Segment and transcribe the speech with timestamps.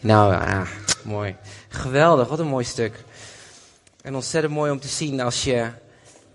[0.00, 0.68] Nou, ah,
[1.04, 1.36] mooi.
[1.68, 3.04] Geweldig, wat een mooi stuk.
[4.02, 5.70] En ontzettend mooi om te zien als je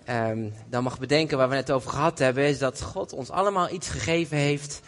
[0.06, 3.70] ehm, dan mag bedenken waar we het over gehad hebben, is dat God ons allemaal
[3.70, 4.82] iets gegeven heeft.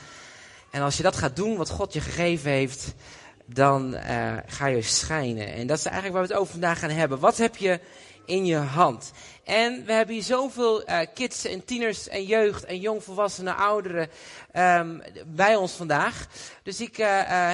[0.71, 2.93] En als je dat gaat doen, wat God je gegeven heeft,
[3.45, 5.53] dan uh, ga je schijnen.
[5.53, 7.19] En dat is eigenlijk waar we het over vandaag gaan hebben.
[7.19, 7.79] Wat heb je
[8.25, 9.11] in je hand?
[9.45, 14.09] En we hebben hier zoveel uh, kids en tieners en jeugd en jongvolwassenen, ouderen
[14.53, 16.27] um, bij ons vandaag.
[16.63, 17.07] Dus ik uh,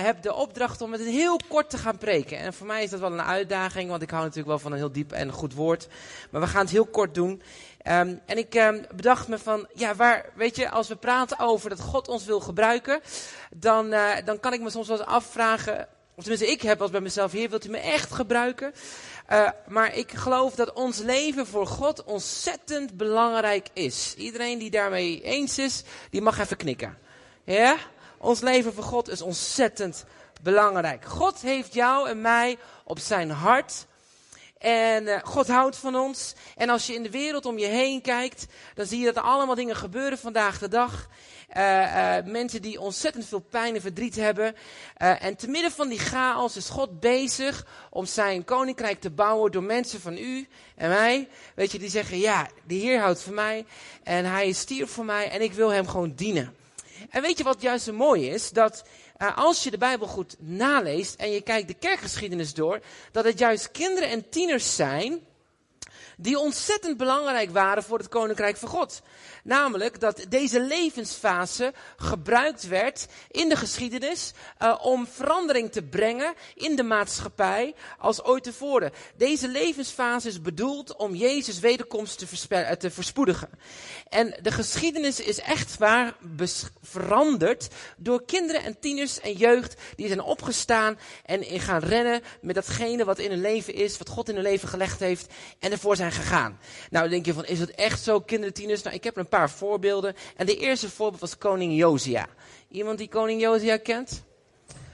[0.04, 2.38] heb de opdracht om het heel kort te gaan preken.
[2.38, 4.77] En voor mij is dat wel een uitdaging, want ik hou natuurlijk wel van een
[4.77, 5.88] heel diep en goed woord.
[6.30, 7.41] Maar we gaan het heel kort doen.
[7.88, 11.70] Um, en ik um, bedacht me van, ja, waar, weet je, als we praten over
[11.70, 13.02] dat God ons wil gebruiken,
[13.50, 13.89] dan,
[14.26, 17.31] dan kan ik me soms wel eens afvragen, of tenminste ik heb als bij mezelf,
[17.31, 18.73] Heer, wilt u me echt gebruiken?
[19.31, 24.16] Uh, maar ik geloof dat ons leven voor God ontzettend belangrijk is.
[24.17, 26.97] Iedereen die daarmee eens is, die mag even knikken.
[27.44, 27.78] Ja?
[28.17, 30.06] Ons leven voor God is ontzettend
[30.41, 31.06] belangrijk.
[31.06, 33.86] God heeft jou en mij op zijn hart.
[34.62, 36.34] En uh, God houdt van ons.
[36.56, 39.22] En als je in de wereld om je heen kijkt, dan zie je dat er
[39.22, 41.08] allemaal dingen gebeuren vandaag de dag.
[41.58, 44.56] Uh, mensen die ontzettend veel pijn en verdriet hebben.
[44.98, 49.64] En te midden van die chaos is God bezig om zijn koninkrijk te bouwen door
[49.64, 51.28] mensen van u en mij.
[51.56, 53.66] Weet je, die zeggen, ja, de Heer houdt van mij
[54.03, 56.56] en hij stierf voor mij en ik wil hem gewoon dienen.
[57.09, 58.50] En weet je wat juist zo mooi is?
[58.50, 58.84] Dat
[59.30, 62.80] als je de Bijbel goed naleest en je kijkt de kerkgeschiedenis door,
[63.11, 65.19] dat het juist kinderen en tieners zijn
[66.22, 69.02] die ontzettend belangrijk waren voor het koninkrijk van God.
[69.44, 76.75] Namelijk dat deze levensfase gebruikt werd in de geschiedenis uh, om verandering te brengen in
[76.75, 78.91] de maatschappij als ooit tevoren.
[79.16, 83.50] Deze levensfase is bedoeld om Jezus wederkomst te, uh, te verspoedigen.
[84.09, 86.16] En de geschiedenis is echt waar
[86.81, 87.67] veranderd
[87.97, 93.19] door kinderen en tieners en jeugd die zijn opgestaan en gaan rennen met datgene wat
[93.19, 96.59] in hun leven is, wat God in hun leven gelegd heeft en ervoor zijn gegaan.
[96.89, 98.81] Nou, denk je van, is het echt zo, kinderen, tieners?
[98.81, 100.16] Nou, ik heb een paar voorbeelden.
[100.35, 102.27] En de eerste voorbeeld was koning Josia.
[102.69, 104.23] Iemand die koning Josia kent?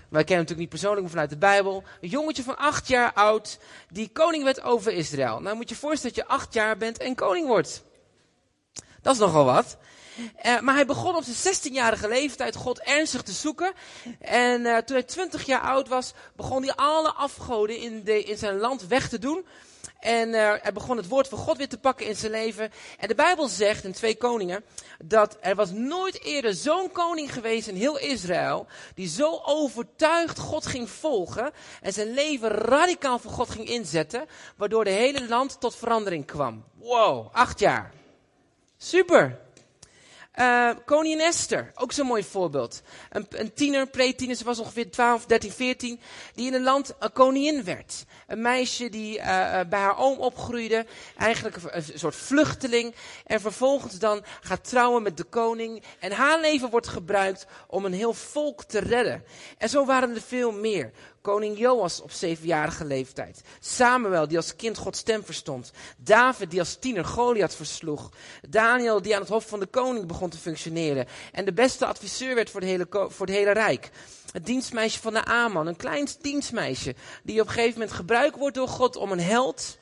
[0.10, 1.84] Wij kennen hem natuurlijk niet persoonlijk, maar vanuit de Bijbel.
[2.02, 5.40] Een jongetje van acht jaar oud, die koning werd over Israël.
[5.40, 7.84] Nou moet je voorstellen dat je acht jaar bent en koning wordt.
[9.02, 9.78] Dat is nogal wat.
[10.46, 13.74] Uh, maar hij begon op zijn 16-jarige leeftijd God ernstig te zoeken.
[14.20, 18.58] En uh, toen hij 20 jaar oud was, begon hij alle afgoden in, in zijn
[18.58, 19.46] land weg te doen.
[20.00, 22.72] En uh, hij begon het woord van God weer te pakken in zijn leven.
[23.00, 24.64] En de Bijbel zegt in twee koningen
[25.04, 30.66] dat er was nooit eerder zo'n koning geweest in heel Israël die zo overtuigd God
[30.66, 34.26] ging volgen en zijn leven radicaal voor God ging inzetten,
[34.56, 36.64] waardoor de hele land tot verandering kwam.
[36.74, 37.92] Wow, acht jaar.
[38.78, 39.46] Super.
[40.40, 42.82] Uh, koningin Esther, ook zo'n mooi voorbeeld.
[43.10, 46.00] Een, een tiener, pre-tiener, ze was ongeveer 12, 13, 14,
[46.34, 48.06] die in een land een koningin werd.
[48.28, 49.24] Een meisje die uh,
[49.70, 50.86] bij haar oom opgroeide,
[51.18, 52.96] eigenlijk een, een, soort vluchteling.
[53.26, 55.84] En vervolgens dan gaat trouwen met de koning.
[56.00, 59.24] En haar leven wordt gebruikt om een heel volk te redden.
[59.58, 60.92] En zo waren er veel meer.
[61.28, 63.42] Koning Joas op zevenjarige leeftijd.
[63.60, 65.72] Samuel die als kind Gods stem verstond.
[65.98, 68.10] David die als tiener Goliath versloeg.
[68.50, 71.08] Daniel die aan het hof van de koning begon te functioneren.
[71.32, 73.90] En de beste adviseur werd voor, de hele, voor het hele rijk.
[74.32, 75.68] Het dienstmeisje van de Aman.
[75.68, 79.78] Een klein dienstmeisje die op een gegeven moment gebruikt wordt door God om een held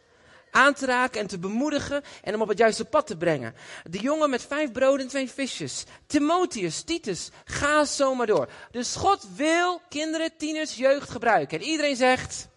[0.56, 3.56] aan te raken en te bemoedigen en hem op het juiste pad te brengen.
[3.84, 5.84] De jongen met vijf broden en twee visjes.
[6.08, 8.50] Timotheus, Titus, ga zo maar door.
[8.72, 11.60] Dus God wil kinderen, tieners, jeugd gebruiken.
[11.60, 12.48] En iedereen zegt,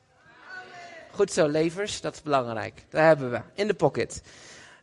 [1.10, 2.84] goed zo, levers, dat is belangrijk.
[2.90, 4.22] Daar hebben we, in de pocket.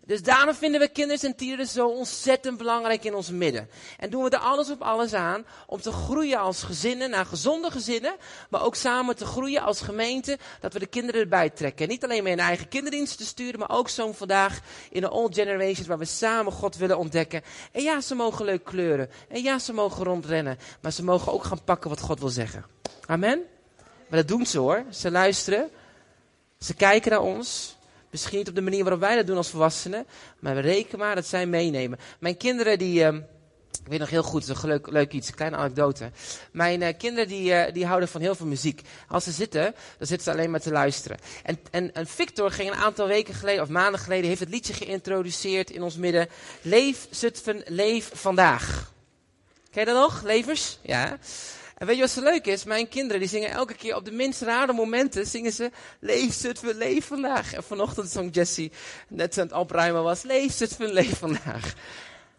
[0.06, 3.70] Dus daarom vinden we kinderen en tieners zo ontzettend belangrijk in ons midden.
[3.98, 7.72] En doen we er alles op alles aan om te groeien als gezinnen, naar gezonde
[7.72, 8.16] gezinnen,
[8.50, 11.86] maar ook samen te groeien als gemeente, dat we de kinderen erbij trekken.
[11.86, 14.60] En niet alleen maar in eigen kinderdienst te sturen, maar ook zo vandaag
[14.90, 17.42] in de old generations waar we samen God willen ontdekken.
[17.72, 19.10] En ja, ze mogen leuk kleuren.
[19.30, 20.58] En ja, ze mogen rondrennen.
[20.81, 22.66] Maar ze mogen ook gaan pakken wat God wil zeggen.
[23.06, 23.44] Amen?
[24.08, 24.86] Maar dat doen ze hoor.
[24.90, 25.69] Ze luisteren.
[26.60, 27.78] Ze kijken naar ons.
[28.15, 30.06] Misschien niet op de manier waarop wij dat doen als volwassenen.
[30.39, 32.00] Maar we rekenen maar dat zij meenemen.
[32.19, 33.00] Mijn kinderen die...
[33.00, 33.15] Uh,
[33.83, 36.12] ik weet nog heel goed, het is een leuk, leuk iets, een kleine anekdote.
[36.51, 38.81] Mijn uh, kinderen die, uh, die houden van heel veel muziek.
[39.07, 41.17] Als ze zitten, dan zitten ze alleen maar te luisteren.
[41.44, 44.73] En, en, en Victor ging een aantal weken geleden, of maanden geleden, heeft het liedje
[44.73, 46.27] geïntroduceerd in ons midden.
[46.62, 48.91] Leef Zutphen, leef vandaag.
[49.71, 50.77] Ken je dat nog, levers?
[50.81, 51.17] Ja.
[51.77, 52.63] En weet je wat zo leuk is?
[52.63, 56.75] Mijn kinderen die zingen elke keer op de minst rare momenten, zingen ze, leef we
[56.75, 57.54] leef vandaag.
[57.54, 58.72] En vanochtend zong Jessie,
[59.07, 61.74] net aan het opruimen was, leef we leef vandaag.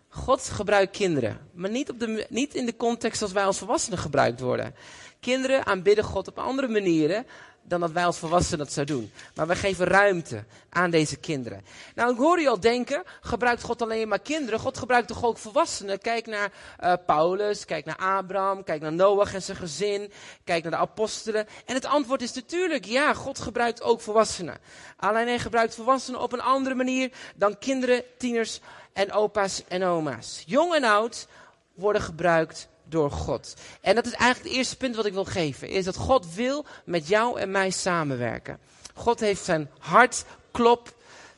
[0.08, 3.98] God gebruikt kinderen, maar niet, op de, niet in de context zoals wij als volwassenen
[3.98, 4.74] gebruikt worden.
[5.20, 7.26] Kinderen aanbidden God op andere manieren
[7.68, 9.12] dan dat wij als volwassenen dat zouden doen.
[9.34, 11.64] Maar wij geven ruimte aan deze kinderen.
[11.94, 14.60] Nou, ik hoor je al denken, gebruikt God alleen maar kinderen?
[14.60, 15.98] God gebruikt toch ook volwassenen?
[15.98, 20.12] Kijk naar uh, Paulus, kijk naar Abraham, kijk naar Noach en zijn gezin,
[20.44, 21.46] kijk naar de apostelen.
[21.64, 24.58] En het antwoord is natuurlijk, ja, God gebruikt ook volwassenen.
[24.96, 28.60] Alleen hij gebruikt volwassenen op een andere manier dan kinderen, tieners
[28.92, 30.42] en opa's en oma's.
[30.46, 31.26] Jong en oud
[31.74, 33.54] worden gebruikt door God.
[33.80, 35.68] En dat is eigenlijk het eerste punt wat ik wil geven.
[35.68, 38.58] Is dat God wil met jou en mij samenwerken.
[38.94, 40.94] God heeft zijn hart klopt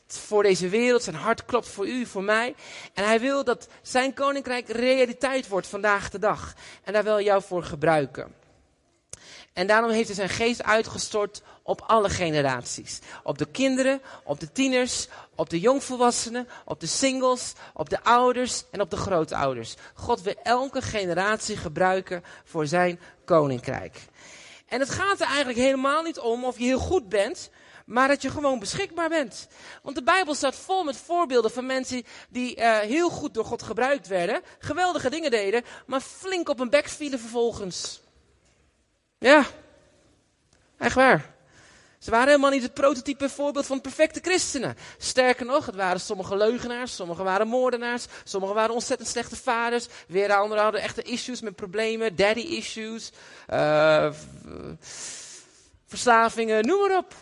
[0.07, 1.03] voor deze wereld.
[1.03, 2.55] Zijn hart klopt voor u, voor mij.
[2.93, 6.53] En hij wil dat zijn koninkrijk realiteit wordt vandaag de dag.
[6.83, 8.33] En daar wil hij jou voor gebruiken.
[9.53, 12.99] En daarom heeft hij zijn geest uitgestort op alle generaties.
[13.23, 18.63] Op de kinderen, op de tieners, op de jongvolwassenen, op de singles, op de ouders
[18.71, 19.75] en op de grootouders.
[19.93, 23.99] God wil elke generatie gebruiken voor zijn koninkrijk.
[24.67, 27.49] En het gaat er eigenlijk helemaal niet om of je heel goed bent,
[27.85, 29.47] maar dat je gewoon beschikbaar bent.
[29.83, 33.63] Want de Bijbel staat vol met voorbeelden van mensen die uh, heel goed door God
[33.63, 38.01] gebruikt werden, geweldige dingen deden, maar flink op een bek vielen vervolgens.
[39.17, 39.45] Ja,
[40.77, 41.37] echt waar.
[41.99, 44.77] Ze waren helemaal niet het prototype voorbeeld van perfecte christenen.
[44.97, 49.87] Sterker nog, het waren sommige leugenaars, sommigen waren moordenaars, sommigen waren ontzettend slechte vaders.
[50.07, 53.11] Weer anderen hadden echte issues met problemen, daddy issues,
[53.53, 54.13] uh,
[55.85, 57.13] verslavingen, noem maar op.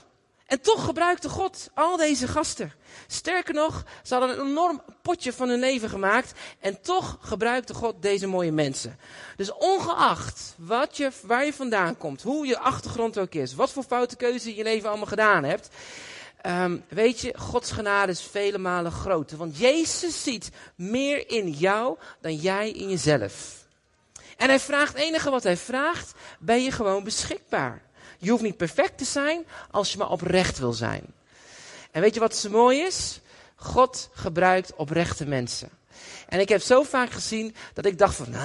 [0.48, 2.74] En toch gebruikte God al deze gasten.
[3.08, 6.32] Sterker nog, ze hadden een enorm potje van hun leven gemaakt.
[6.60, 9.00] En toch gebruikte God deze mooie mensen.
[9.36, 13.84] Dus ongeacht wat je, waar je vandaan komt, hoe je achtergrond ook is, wat voor
[13.84, 15.70] foute keuze je in je leven allemaal gedaan hebt.
[16.46, 19.38] Um, weet je, Gods genade is vele malen groter.
[19.38, 23.66] Want Jezus ziet meer in jou dan jij in jezelf.
[24.38, 27.82] En hij vraagt, enige wat hij vraagt, ben je gewoon beschikbaar.
[28.18, 31.04] Je hoeft niet perfect te zijn als je maar oprecht wil zijn.
[31.92, 33.20] En weet je wat zo mooi is?
[33.56, 35.70] God gebruikt oprechte mensen.
[36.28, 38.36] En ik heb zo vaak gezien dat ik dacht van,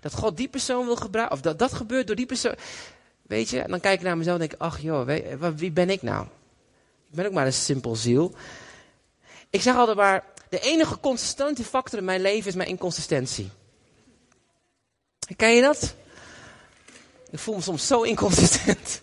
[0.00, 2.54] dat God die persoon wil gebruiken, of dat dat gebeurt door die persoon.
[3.22, 5.10] Weet je, en dan kijk ik naar mezelf en denk ik, ach joh,
[5.56, 6.24] wie ben ik nou?
[7.10, 8.34] Ik ben ook maar een simpel ziel.
[9.50, 13.50] Ik zeg altijd maar, de enige consistente factor in mijn leven is mijn inconsistentie.
[15.36, 15.94] Ken je dat?
[17.30, 19.02] Ik voel me soms zo inconsistent.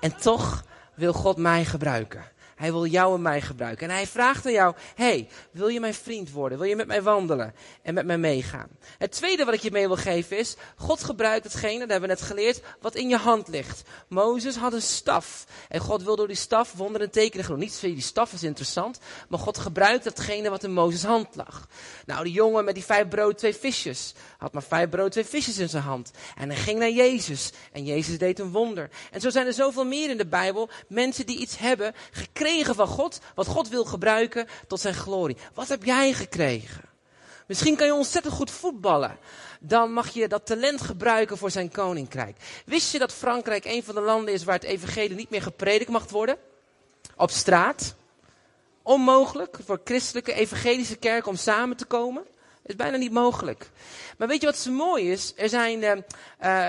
[0.00, 0.64] En toch
[0.94, 2.24] wil God mij gebruiken.
[2.60, 3.88] Hij wil jou en mij gebruiken.
[3.88, 6.58] En hij vraagt aan jou: hey, wil je mijn vriend worden?
[6.58, 8.68] Wil je met mij wandelen en met mij meegaan?
[8.98, 12.14] Het tweede wat ik je mee wil geven is: God gebruikt hetgene, dat hebben we
[12.14, 13.82] net geleerd, wat in je hand ligt.
[14.08, 15.46] Mozes had een staf.
[15.68, 17.58] En God wil door die staf wonderen en tekenen doen.
[17.58, 18.98] Niet die staf is interessant,
[19.28, 21.68] maar God gebruikt hetgene wat in Mozes hand lag.
[22.06, 25.58] Nou, die jongen met die vijf brood, twee visjes, had maar vijf brood, twee visjes
[25.58, 26.10] in zijn hand.
[26.36, 27.50] En hij ging naar Jezus.
[27.72, 28.90] En Jezus deed een wonder.
[29.10, 30.68] En zo zijn er zoveel meer in de Bijbel.
[30.88, 35.36] Mensen die iets hebben gekregen gekregen van God, wat God wil gebruiken tot zijn glorie.
[35.54, 36.88] Wat heb jij gekregen?
[37.46, 39.18] Misschien kan je ontzettend goed voetballen.
[39.60, 42.36] Dan mag je dat talent gebruiken voor zijn koninkrijk.
[42.64, 45.90] Wist je dat Frankrijk een van de landen is waar het evangelie niet meer gepredikt
[45.90, 46.36] mag worden?
[47.16, 47.94] Op straat?
[48.82, 52.24] Onmogelijk voor christelijke evangelische kerk om samen te komen?
[52.70, 53.70] Is bijna niet mogelijk.
[54.18, 55.32] Maar weet je wat zo mooi is?
[55.36, 55.96] Er zijn uh,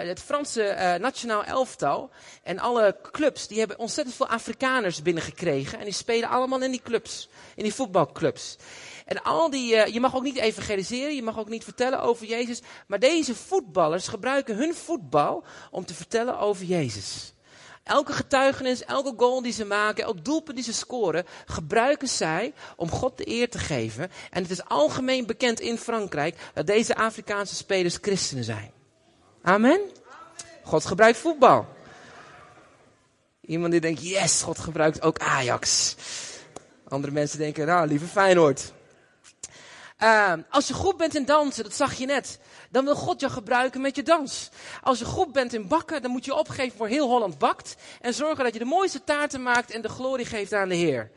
[0.07, 2.09] het Franse uh, nationaal elftal
[2.43, 5.79] en alle clubs, die hebben ontzettend veel Afrikaners binnengekregen.
[5.79, 8.57] En die spelen allemaal in die clubs, in die voetbalclubs.
[9.05, 12.25] En al die, uh, je mag ook niet evangeliseren, je mag ook niet vertellen over
[12.25, 12.61] Jezus.
[12.87, 17.33] Maar deze voetballers gebruiken hun voetbal om te vertellen over Jezus.
[17.91, 22.89] Elke getuigenis, elke goal die ze maken, elk doelpunt die ze scoren, gebruiken zij om
[22.89, 24.11] God de eer te geven.
[24.29, 28.71] En het is algemeen bekend in Frankrijk dat deze Afrikaanse spelers christenen zijn.
[29.41, 29.79] Amen?
[30.63, 31.67] God gebruikt voetbal.
[33.41, 35.95] Iemand die denkt, yes, God gebruikt ook Ajax.
[36.87, 38.71] Andere mensen denken, nou, liever Feyenoord.
[40.03, 42.39] Uh, als je goed bent in dansen, dat zag je net,
[42.69, 44.49] dan wil God je gebruiken met je dans.
[44.81, 47.75] Als je goed bent in bakken, dan moet je opgeven voor heel Holland bakt.
[48.01, 51.11] En zorgen dat je de mooiste taarten maakt en de glorie geeft aan de Heer.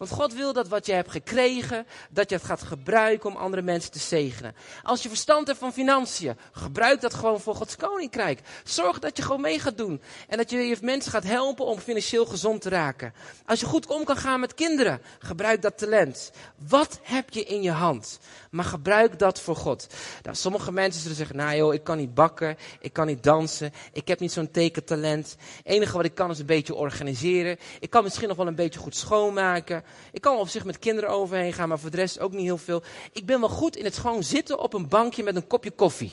[0.00, 3.62] Want God wil dat wat je hebt gekregen, dat je het gaat gebruiken om andere
[3.62, 4.54] mensen te zegenen.
[4.82, 8.40] Als je verstand hebt van financiën, gebruik dat gewoon voor Gods koninkrijk.
[8.64, 10.00] Zorg dat je gewoon mee gaat doen.
[10.28, 13.12] En dat je je mensen gaat helpen om financieel gezond te raken.
[13.46, 16.30] Als je goed om kan gaan met kinderen, gebruik dat talent.
[16.68, 18.18] Wat heb je in je hand?
[18.50, 19.86] Maar gebruik dat voor God.
[20.22, 23.72] Nou, sommige mensen zullen zeggen, nou joh, ik kan niet bakken, ik kan niet dansen,
[23.92, 25.36] ik heb niet zo'n tekentalent.
[25.56, 27.58] Het enige wat ik kan is een beetje organiseren.
[27.80, 29.84] Ik kan misschien nog wel een beetje goed schoonmaken.
[30.12, 32.58] Ik kan op zich met kinderen overheen gaan, maar voor de rest ook niet heel
[32.58, 32.82] veel.
[33.12, 36.12] Ik ben wel goed in het gewoon zitten op een bankje met een kopje koffie.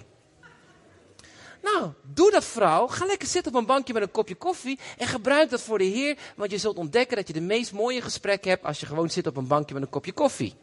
[1.61, 2.87] Nou, doe dat vrouw.
[2.87, 4.79] Ga lekker zitten op een bankje met een kopje koffie.
[4.97, 6.17] En gebruik dat voor de Heer.
[6.35, 9.27] Want je zult ontdekken dat je de meest mooie gesprekken hebt als je gewoon zit
[9.27, 10.53] op een bankje met een kopje koffie.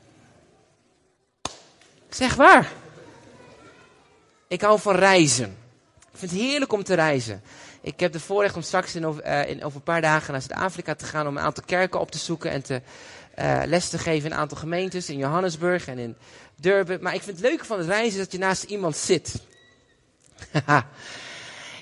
[2.09, 2.73] Zeg waar.
[4.49, 5.57] Ik hou van reizen.
[6.13, 7.43] Ik vind het heerlijk om te reizen.
[7.85, 10.43] Ik heb de voorrecht om straks in over, uh, in over een paar dagen naar
[10.43, 12.83] Zuid-Afrika te gaan om een aantal kerken op te zoeken en te,
[13.39, 16.17] uh, les te geven in een aantal gemeentes in Johannesburg en in
[16.57, 16.99] Durban.
[17.01, 19.43] Maar ik vind het leuke van het reizen dat je naast iemand zit.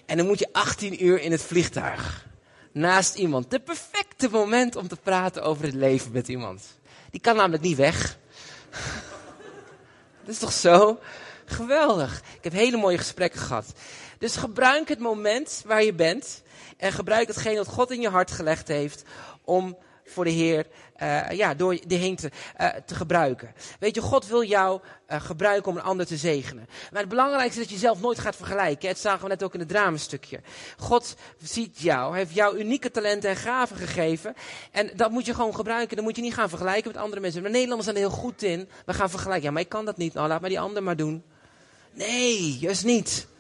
[0.07, 2.27] en dan moet je 18 uur in het vliegtuig.
[2.73, 3.51] Naast iemand.
[3.51, 6.79] De perfecte moment om te praten over het leven met iemand.
[7.11, 8.19] Die kan namelijk niet weg.
[10.25, 10.99] Dat is toch zo?
[11.45, 12.23] Geweldig.
[12.37, 13.67] Ik heb hele mooie gesprekken gehad.
[14.23, 16.43] Dus gebruik het moment waar je bent.
[16.77, 19.03] En gebruik hetgeen wat God in je hart gelegd heeft.
[19.45, 20.67] Om voor de Heer,
[21.03, 23.55] uh, ja, door de heen te, uh, te gebruiken.
[23.79, 26.69] Weet je, God wil jou uh, gebruiken om een ander te zegenen.
[26.91, 28.89] Maar het belangrijkste is dat je zelf nooit gaat vergelijken.
[28.89, 30.41] Het zagen we net ook in het dramenstukje.
[30.77, 34.35] God ziet jou, heeft jou unieke talenten en gaven gegeven.
[34.71, 35.97] En dat moet je gewoon gebruiken.
[35.97, 37.43] Dan moet je niet gaan vergelijken met andere mensen.
[37.43, 38.69] Maar Nederlanders zijn er heel goed in.
[38.87, 39.45] We gaan vergelijken.
[39.45, 40.15] Ja, maar ik kan dat niet.
[40.15, 41.23] Nou, laat maar die ander maar doen.
[41.93, 43.31] Nee, juist niet.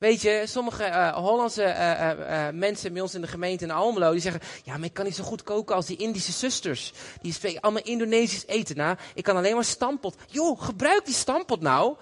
[0.00, 4.12] Weet je, sommige uh, Hollandse uh, uh, mensen bij ons in de gemeente in Almelo,
[4.12, 6.92] die zeggen, ja, maar ik kan niet zo goed koken als die Indische zusters.
[7.20, 8.96] Die spreken allemaal Indonesisch eten na.
[9.14, 10.16] Ik kan alleen maar stampot.
[10.26, 11.96] Joh, gebruik die stampot nou.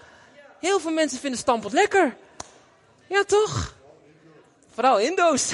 [0.60, 2.16] Heel veel mensen vinden stampot lekker.
[3.06, 3.74] Ja, toch?
[4.74, 5.52] Vooral Indo's.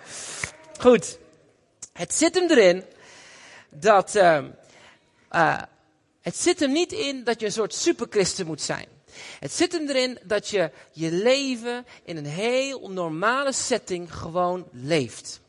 [0.80, 1.18] goed.
[1.92, 2.84] Het zit hem erin
[3.70, 4.50] dat, ehm,
[6.22, 8.86] het zit hem niet in dat je een soort superchristen moet zijn.
[9.40, 15.40] Het zit hem erin dat je je leven in een heel normale setting gewoon leeft.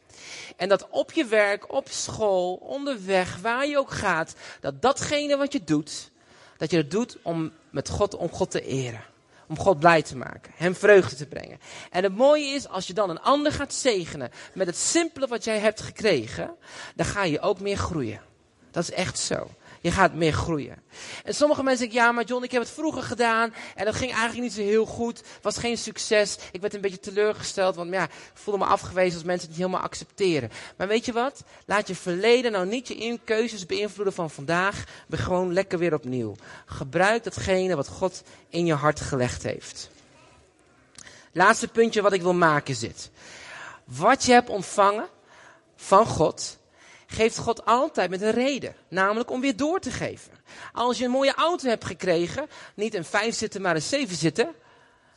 [0.56, 5.54] En dat op je werk, op school, onderweg, waar je ook gaat, dat datgene wat
[5.54, 6.12] je doet,
[6.58, 9.04] dat je het doet om met God, om God te eren.
[9.48, 11.60] Om God blij te maken, hem vreugde te brengen.
[11.90, 15.44] En het mooie is, als je dan een ander gaat zegenen met het simpele wat
[15.44, 16.56] jij hebt gekregen,
[16.96, 18.22] dan ga je ook meer groeien.
[18.72, 19.50] Dat is echt zo.
[19.84, 20.84] Je gaat meer groeien.
[21.24, 24.12] En sommige mensen zeggen, ja, maar John, ik heb het vroeger gedaan en dat ging
[24.12, 25.22] eigenlijk niet zo heel goed.
[25.42, 26.38] Was geen succes.
[26.52, 29.66] Ik werd een beetje teleurgesteld, want ja, ik voelde me afgewezen als mensen het niet
[29.66, 30.52] helemaal accepteren.
[30.78, 31.44] Maar weet je wat?
[31.66, 34.84] Laat je verleden nou niet je keuzes beïnvloeden van vandaag.
[35.08, 36.36] Ben gewoon lekker weer opnieuw.
[36.66, 39.90] Gebruik datgene wat God in je hart gelegd heeft.
[41.32, 43.12] Laatste puntje wat ik wil maken zit.
[43.84, 45.08] Wat je hebt ontvangen
[45.76, 46.58] van God,
[47.14, 48.76] geeft God altijd met een reden.
[48.88, 50.32] Namelijk om weer door te geven.
[50.74, 54.56] Als je een mooie auto hebt gekregen, niet een vijf zitten, maar een zeven zitten.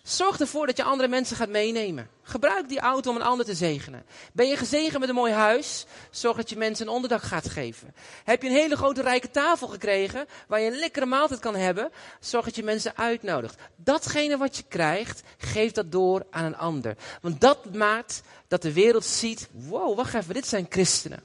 [0.03, 2.09] Zorg ervoor dat je andere mensen gaat meenemen.
[2.23, 4.07] Gebruik die auto om een ander te zegenen.
[4.33, 5.87] Ben je gezegend met een mooi huis?
[6.11, 7.95] Zorg dat je mensen een onderdak gaat geven.
[8.25, 11.91] Heb je een hele grote rijke tafel gekregen waar je een lekkere maaltijd kan hebben?
[12.21, 13.61] Zorg dat je mensen uitnodigt.
[13.77, 16.97] Datgene wat je krijgt, geef dat door aan een ander.
[17.21, 21.25] Want dat maakt dat de wereld ziet, wow, wacht even, dit zijn christenen.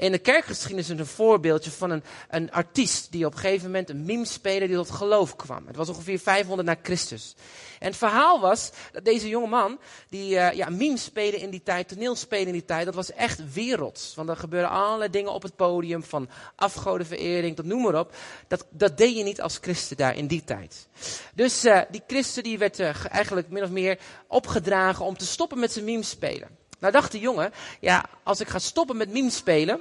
[0.00, 3.90] In de kerkgeschiedenis is een voorbeeldje van een, een artiest die op een gegeven moment
[3.90, 5.66] een meme speler die tot geloof kwam.
[5.66, 7.34] Het was ongeveer 500 na Christus.
[7.78, 9.78] En het verhaal was dat deze jonge man,
[10.08, 13.12] die uh, ja, meme spelen in die tijd, toneel spelen in die tijd, dat was
[13.12, 14.14] echt werelds.
[14.14, 18.14] Want er gebeurden allerlei dingen op het podium, van afgodenverering tot noem maar op.
[18.48, 20.88] Dat, dat deed je niet als christen daar in die tijd.
[21.34, 25.58] Dus uh, die christen die werd uh, eigenlijk min of meer opgedragen om te stoppen
[25.58, 26.58] met zijn meme spelen.
[26.78, 29.80] Nou dacht de jongen, ja, als ik ga stoppen met meme spelen,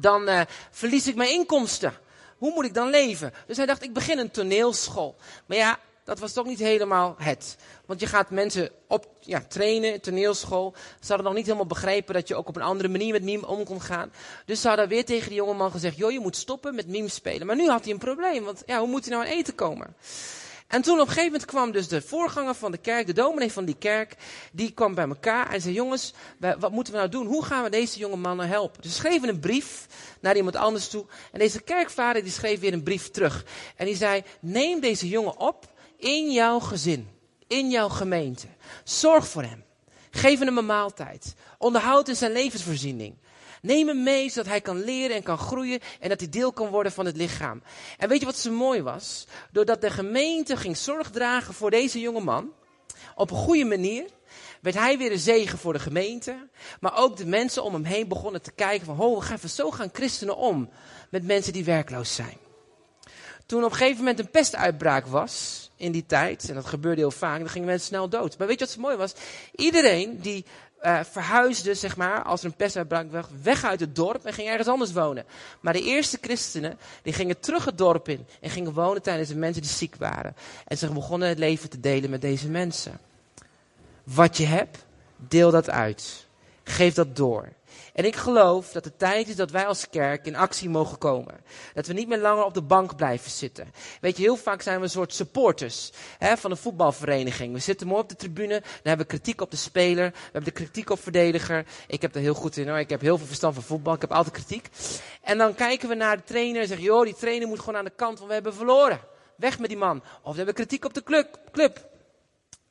[0.00, 0.40] dan uh,
[0.70, 1.92] verlies ik mijn inkomsten.
[2.38, 3.32] Hoe moet ik dan leven?
[3.46, 5.16] Dus hij dacht, ik begin een toneelschool.
[5.46, 7.56] Maar ja, dat was toch niet helemaal het.
[7.86, 10.74] Want je gaat mensen op, ja, trainen, toneelschool.
[11.00, 13.46] Ze hadden nog niet helemaal begrepen dat je ook op een andere manier met meme
[13.46, 14.12] om kon gaan.
[14.44, 17.46] Dus ze hadden weer tegen die jongeman gezegd, joh, je moet stoppen met meme spelen.
[17.46, 19.96] Maar nu had hij een probleem, want ja, hoe moet hij nou aan eten komen?
[20.68, 23.52] En toen op een gegeven moment kwam dus de voorganger van de kerk, de dominee
[23.52, 24.14] van die kerk,
[24.52, 26.14] die kwam bij elkaar en zei, jongens,
[26.58, 27.26] wat moeten we nou doen?
[27.26, 28.82] Hoe gaan we deze jonge mannen helpen?
[28.82, 29.86] Dus ze schreven een brief
[30.20, 31.06] naar iemand anders toe.
[31.32, 33.44] En deze kerkvader die schreef weer een brief terug.
[33.76, 37.08] En die zei, neem deze jongen op in jouw gezin,
[37.46, 38.46] in jouw gemeente.
[38.84, 39.64] Zorg voor hem.
[40.10, 41.34] Geef hem een maaltijd.
[41.58, 43.14] Onderhoud in zijn levensvoorziening.
[43.62, 46.68] Neem hem mee, zodat hij kan leren en kan groeien en dat hij deel kan
[46.68, 47.62] worden van het lichaam.
[47.98, 49.26] En weet je wat zo mooi was?
[49.52, 52.52] Doordat de gemeente ging zorg dragen voor deze jonge man,
[53.14, 54.04] op een goede manier,
[54.60, 56.48] werd hij weer een zegen voor de gemeente.
[56.80, 59.70] Maar ook de mensen om hem heen begonnen te kijken van, ho, we gaan zo
[59.70, 60.70] gaan christenen om
[61.10, 62.36] met mensen die werkloos zijn.
[63.46, 67.10] Toen op een gegeven moment een pestuitbraak was, in die tijd, en dat gebeurde heel
[67.10, 68.38] vaak, dan gingen mensen snel dood.
[68.38, 69.14] Maar weet je wat zo mooi was?
[69.54, 70.44] Iedereen die
[70.82, 72.78] uh, verhuisden, zeg maar, als er een pest
[73.10, 75.24] was, weg uit het dorp en gingen ergens anders wonen.
[75.60, 79.36] Maar de eerste christenen, die gingen terug het dorp in en gingen wonen tijdens de
[79.36, 80.36] mensen die ziek waren.
[80.66, 83.00] En ze begonnen het leven te delen met deze mensen.
[84.04, 84.84] Wat je hebt,
[85.16, 86.26] deel dat uit.
[86.64, 87.48] Geef dat door.
[87.98, 91.40] En ik geloof dat het tijd is dat wij als kerk in actie mogen komen.
[91.74, 93.72] Dat we niet meer langer op de bank blijven zitten.
[94.00, 97.52] Weet je, heel vaak zijn we een soort supporters hè, van een voetbalvereniging.
[97.52, 100.44] We zitten mooi op de tribune, dan hebben we kritiek op de speler, we hebben
[100.44, 101.64] de kritiek op verdediger.
[101.86, 104.00] Ik heb er heel goed in hoor, ik heb heel veel verstand van voetbal, ik
[104.00, 104.68] heb altijd kritiek.
[105.22, 107.84] En dan kijken we naar de trainer en zeggen, joh, die trainer moet gewoon aan
[107.84, 109.00] de kant, want we hebben verloren.
[109.36, 110.02] Weg met die man.
[110.22, 111.38] Of we hebben kritiek op de club.
[111.52, 111.86] club.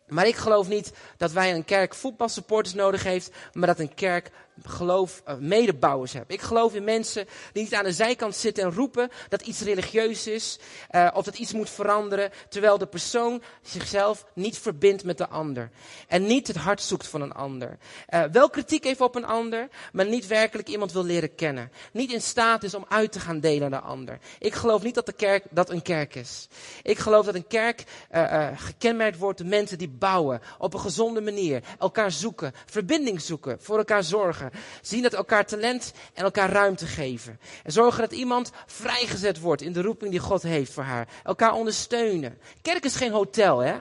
[0.07, 4.31] Maar ik geloof niet dat wij een kerk voetbalsupporters nodig heeft, maar dat een kerk
[4.63, 6.35] geloof uh, medebouwers hebben.
[6.35, 10.27] Ik geloof in mensen die niet aan de zijkant zitten en roepen dat iets religieus
[10.27, 10.59] is
[10.91, 15.69] uh, of dat iets moet veranderen, terwijl de persoon zichzelf niet verbindt met de ander
[16.07, 17.77] en niet het hart zoekt van een ander.
[18.09, 21.71] Uh, wel kritiek heeft op een ander, maar niet werkelijk iemand wil leren kennen.
[21.91, 24.19] Niet in staat is om uit te gaan delen naar de ander.
[24.39, 26.47] Ik geloof niet dat de kerk dat een kerk is.
[26.83, 27.83] Ik geloof dat een kerk
[28.55, 33.77] gekenmerkt wordt door mensen die bouwen op een gezonde manier, elkaar zoeken, verbinding zoeken, voor
[33.77, 34.46] elkaar zorgen
[34.81, 37.39] Zien dat elkaar talent en elkaar ruimte geven.
[37.63, 41.07] En zorgen dat iemand vrijgezet wordt in de roeping die God heeft voor haar.
[41.23, 42.37] Elkaar ondersteunen.
[42.61, 43.75] Kerk is geen hotel, hè?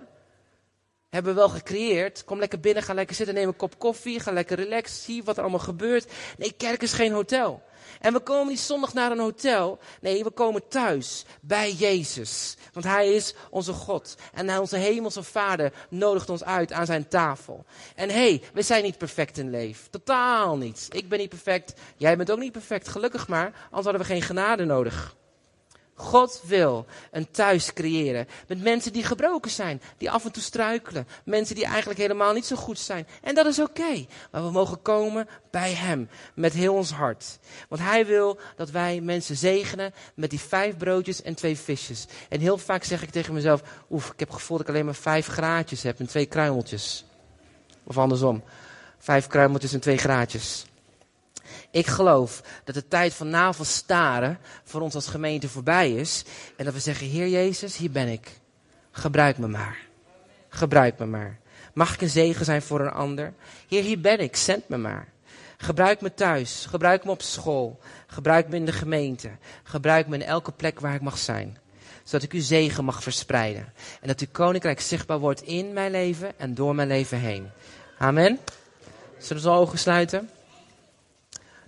[1.09, 2.25] Hebben we wel gecreëerd.
[2.25, 5.37] Kom lekker binnen, ga lekker zitten, neem een kop koffie, ga lekker relaxen, zie wat
[5.37, 6.13] er allemaal gebeurt.
[6.39, 7.63] Nee, kerk is geen hotel.
[8.01, 9.79] En we komen niet zondag naar een hotel.
[10.01, 12.57] Nee, we komen thuis bij Jezus.
[12.73, 14.15] Want Hij is onze God.
[14.33, 17.65] En onze hemelse Vader nodigt ons uit aan zijn tafel.
[17.95, 19.91] En hé, hey, we zijn niet perfect in leven.
[19.91, 20.89] Totaal niet.
[20.91, 21.75] Ik ben niet perfect.
[21.97, 22.89] Jij bent ook niet perfect.
[22.89, 25.17] Gelukkig maar, anders hadden we geen genade nodig.
[25.99, 31.07] God wil een thuis creëren met mensen die gebroken zijn, die af en toe struikelen,
[31.25, 33.07] mensen die eigenlijk helemaal niet zo goed zijn.
[33.23, 37.39] En dat is oké, maar we mogen komen bij Hem met heel ons hart.
[37.69, 42.07] Want Hij wil dat wij mensen zegenen met die vijf broodjes en twee visjes.
[42.29, 44.85] En heel vaak zeg ik tegen mezelf, oef, ik heb het gevoel dat ik alleen
[44.85, 47.05] maar vijf graadjes heb en twee kruimeltjes.
[47.85, 48.43] Of andersom,
[48.99, 50.67] vijf kruimeltjes en twee graadjes.
[51.77, 56.25] Ik geloof dat de tijd van navelstaren voor ons als gemeente voorbij is.
[56.57, 58.31] En dat we zeggen, Heer Jezus, hier ben ik.
[58.91, 59.79] Gebruik me maar.
[60.49, 61.39] Gebruik me maar.
[61.75, 63.33] Mag ik een zegen zijn voor een ander?
[63.69, 64.37] Heer, hier ben ik.
[64.37, 65.09] Zend me maar.
[65.57, 66.67] Gebruik me thuis.
[66.69, 67.79] Gebruik me op school.
[68.07, 69.31] Gebruik me in de gemeente.
[69.63, 71.59] Gebruik me in elke plek waar ik mag zijn.
[72.05, 73.73] Zodat ik uw zegen mag verspreiden.
[74.01, 77.51] En dat uw koninkrijk zichtbaar wordt in mijn leven en door mijn leven heen.
[77.99, 78.39] Amen.
[79.19, 80.31] Zullen we onze ogen sluiten?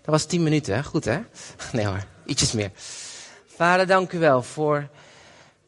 [0.08, 0.82] Dat was tien minuten, hè?
[0.82, 1.20] Goed, hè?
[1.72, 2.70] Nee hoor, ietsjes meer.
[3.46, 4.88] Vader, dank u wel voor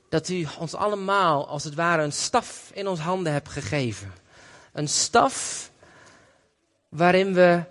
[0.08, 4.12] dat u ons allemaal, als het ware, een staf in ons handen hebt gegeven.
[4.72, 5.70] Een staf
[6.88, 7.64] waarin we,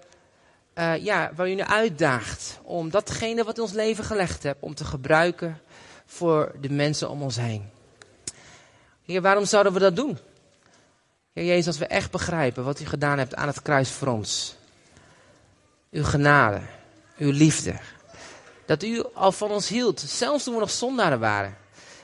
[0.76, 4.76] uh, ja, waar u nu uitdaagt om datgene wat in ons leven gelegd hebt, om
[4.76, 5.62] te gebruiken
[6.06, 7.70] voor de mensen om ons heen.
[9.06, 10.18] Heer, waarom zouden we dat doen?
[11.34, 14.58] Heer Jezus, als we echt begrijpen wat u gedaan hebt aan het kruis voor ons
[15.92, 16.60] uw genade,
[17.18, 17.74] uw liefde.
[18.66, 21.58] Dat u al van ons hield, zelfs toen we nog zondaren waren.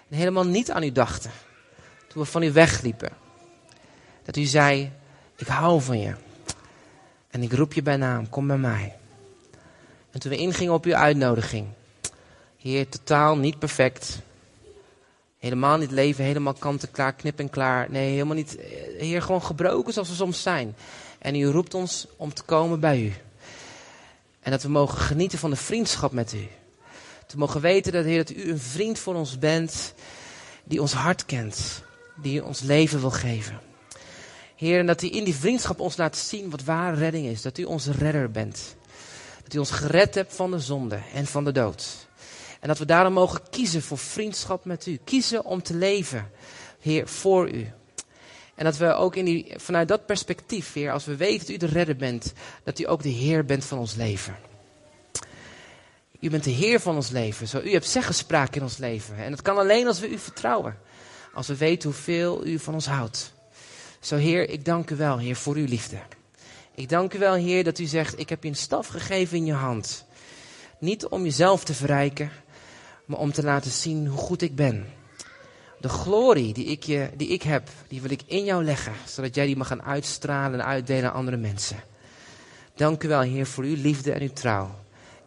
[0.09, 1.31] En helemaal niet aan u dachten.
[2.07, 3.09] Toen we van u wegliepen.
[4.23, 4.91] Dat u zei,
[5.35, 6.15] ik hou van je.
[7.29, 8.95] En ik roep je bij naam, kom bij mij.
[10.11, 11.67] En toen we ingingen op uw uitnodiging.
[12.57, 14.19] Heer, totaal niet perfect.
[15.39, 17.91] Helemaal niet leven, helemaal kant en klaar, knip en klaar.
[17.91, 18.57] Nee, helemaal niet.
[18.97, 20.75] Heer, gewoon gebroken zoals we soms zijn.
[21.19, 23.13] En u roept ons om te komen bij u.
[24.45, 26.47] En dat we mogen genieten van de vriendschap met u.
[27.27, 29.93] Te mogen weten dat, Heer, dat u een vriend voor ons bent.
[30.63, 31.83] Die ons hart kent.
[32.21, 33.59] Die ons leven wil geven.
[34.55, 37.41] Heer, en dat u in die vriendschap ons laat zien wat ware redding is.
[37.41, 38.75] Dat u onze redder bent.
[39.43, 42.07] Dat u ons gered hebt van de zonde en van de dood.
[42.59, 44.99] En dat we daarom mogen kiezen voor vriendschap met u.
[45.03, 46.31] Kiezen om te leven,
[46.79, 47.71] Heer, voor u.
[48.55, 51.57] En dat we ook in die, vanuit dat perspectief, Heer, als we weten dat u
[51.57, 54.35] de redder bent, dat u ook de Heer bent van ons leven.
[56.19, 57.47] U bent de Heer van ons leven.
[57.47, 59.15] Zo, u hebt zeggenspraak in ons leven.
[59.17, 60.77] En dat kan alleen als we u vertrouwen.
[61.33, 63.33] Als we weten hoeveel u van ons houdt.
[63.99, 65.97] Zo, Heer, ik dank u wel, Heer, voor uw liefde.
[66.75, 69.45] Ik dank u wel, Heer, dat u zegt: Ik heb je een staf gegeven in
[69.45, 70.05] je hand.
[70.79, 72.31] Niet om jezelf te verrijken,
[73.05, 74.85] maar om te laten zien hoe goed ik ben.
[75.79, 79.35] De glorie die ik, je, die ik heb, die wil ik in jou leggen, zodat
[79.35, 81.77] jij die mag gaan uitstralen en uitdelen aan andere mensen.
[82.75, 84.75] Dank u wel, Heer, voor uw liefde en uw trouw.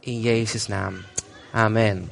[0.01, 0.95] In Jezus' naam.
[1.53, 2.09] Amen.